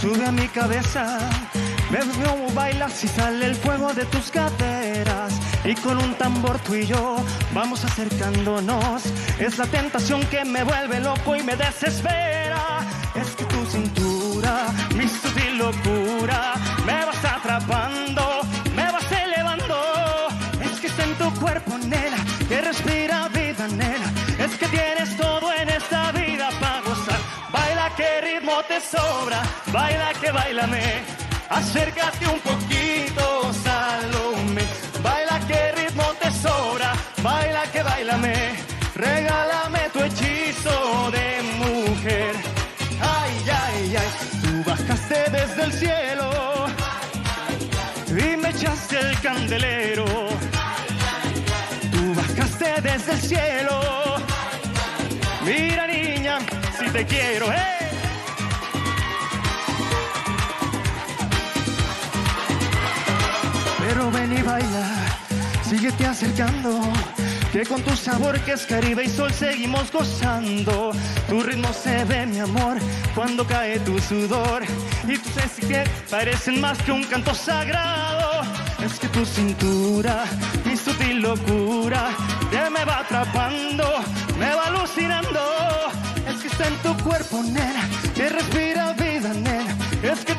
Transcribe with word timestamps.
sube 0.00 0.24
a 0.24 0.30
mi 0.30 0.46
cabeza. 0.48 1.18
Veo 1.90 2.04
cómo 2.24 2.50
bailas 2.54 3.02
y 3.02 3.08
sale 3.08 3.46
el 3.46 3.54
fuego 3.56 3.92
de 3.92 4.04
tus 4.04 4.30
caderas. 4.30 5.32
Y 5.64 5.74
con 5.74 5.98
un 5.98 6.14
tambor 6.14 6.58
tú 6.60 6.74
y 6.74 6.86
yo 6.86 7.16
vamos 7.52 7.84
acercándonos. 7.84 9.02
Es 9.40 9.58
la 9.58 9.66
tentación 9.66 10.20
que 10.26 10.44
me 10.44 10.62
vuelve 10.62 11.00
loco 11.00 11.34
y 11.34 11.42
me 11.42 11.56
desespera. 11.56 12.86
Es 13.14 13.34
que 13.34 13.44
tu 13.46 13.66
cintura, 13.66 14.66
mi 14.94 15.08
sutil 15.08 15.58
locura, 15.58 16.07
te 28.68 28.80
sobra, 28.80 29.42
baila 29.72 30.12
que 30.20 30.30
bailame. 30.30 31.02
Acércate 31.48 32.26
un 32.28 32.40
poquito, 32.40 33.52
Salome. 33.64 34.62
Baila 35.02 35.40
que 35.48 35.72
ritmo 35.72 36.04
te 36.20 36.30
sobra, 36.30 36.92
baila 37.22 37.62
que 37.72 37.82
bailame. 37.82 38.36
Regálame 38.94 39.80
tu 39.92 40.00
hechizo 40.00 41.10
de 41.10 41.26
mujer. 41.62 42.34
Ay, 43.00 43.34
ay, 43.64 43.96
ay, 43.96 44.10
tú 44.42 44.70
bajaste 44.70 45.18
desde 45.30 45.62
el 45.64 45.72
cielo 45.72 46.30
y 48.08 48.36
me 48.36 48.50
echaste 48.50 48.98
el 48.98 49.20
candelero. 49.20 50.04
Tú 51.92 52.14
bajaste 52.14 52.80
desde 52.82 53.12
el 53.12 53.20
cielo. 53.20 53.80
Mira 55.44 55.86
niña, 55.86 56.38
si 56.78 56.90
te 56.90 57.06
quiero, 57.06 57.50
¡eh! 57.52 57.78
Pero 63.88 64.10
ven 64.10 64.36
y 64.36 64.42
baila, 64.42 64.86
síguete 65.66 66.04
acercando. 66.04 66.78
Que 67.50 67.64
con 67.64 67.80
tu 67.82 67.96
sabor 67.96 68.38
que 68.40 68.52
es 68.52 68.66
Caribe 68.66 69.04
y 69.04 69.08
sol 69.08 69.32
seguimos 69.32 69.90
gozando. 69.90 70.92
Tu 71.26 71.42
ritmo 71.42 71.72
se 71.72 72.04
ve, 72.04 72.26
mi 72.26 72.38
amor, 72.38 72.76
cuando 73.14 73.46
cae 73.46 73.80
tu 73.80 73.98
sudor. 73.98 74.62
Y 75.08 75.16
tus 75.16 75.66
que 75.66 75.84
parecen 76.10 76.60
más 76.60 76.76
que 76.82 76.92
un 76.92 77.02
canto 77.04 77.34
sagrado. 77.34 78.42
Es 78.84 78.98
que 78.98 79.08
tu 79.08 79.24
cintura, 79.24 80.24
mi 80.66 80.76
sutil 80.76 81.22
locura, 81.22 82.10
que 82.50 82.68
me 82.68 82.84
va 82.84 82.98
atrapando, 82.98 83.88
me 84.38 84.54
va 84.54 84.66
alucinando. 84.66 85.40
Es 86.28 86.42
que 86.42 86.48
está 86.48 86.68
en 86.68 86.76
tu 86.82 86.94
cuerpo, 87.02 87.42
nena, 87.42 87.88
que 88.14 88.28
respira 88.28 88.92
vida, 88.92 89.32
nena. 89.32 89.74
Es 90.02 90.26
que 90.26 90.34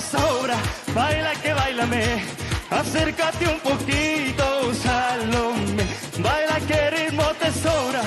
te 0.00 0.92
baila 0.92 1.32
que 1.42 1.54
bailame. 1.54 2.22
Acércate 2.70 3.46
un 3.46 3.60
poquito, 3.60 4.74
Salome. 4.74 5.84
Baila 6.18 6.58
que 6.66 6.90
ritmo 6.90 7.24
te 7.40 7.52
sobra, 7.52 8.02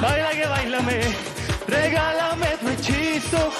baila 0.00 0.30
que 0.30 0.46
bailame. 0.46 1.00
Regálame 1.66 2.46
tu 2.60 2.68
hechizo 2.68 3.52